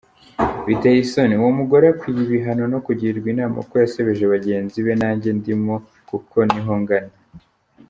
[0.67, 7.11] Biteyisoni🤔uwomugore akwiyibihano nokugirwinama kuko yasebejebagenzibe nangendimokukonihongana.